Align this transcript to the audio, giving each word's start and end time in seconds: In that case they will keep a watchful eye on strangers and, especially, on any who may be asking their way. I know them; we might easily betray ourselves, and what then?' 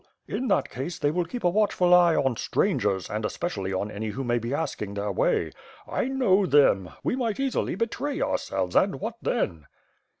In 0.27 0.47
that 0.47 0.71
case 0.71 0.97
they 0.97 1.11
will 1.11 1.25
keep 1.25 1.43
a 1.43 1.49
watchful 1.51 1.93
eye 1.93 2.15
on 2.15 2.35
strangers 2.35 3.07
and, 3.07 3.23
especially, 3.23 3.71
on 3.71 3.91
any 3.91 4.07
who 4.07 4.23
may 4.23 4.39
be 4.39 4.51
asking 4.51 4.95
their 4.95 5.11
way. 5.11 5.51
I 5.87 6.05
know 6.05 6.47
them; 6.47 6.89
we 7.03 7.15
might 7.15 7.39
easily 7.39 7.75
betray 7.75 8.19
ourselves, 8.19 8.75
and 8.75 8.99
what 8.99 9.17
then?' 9.21 9.67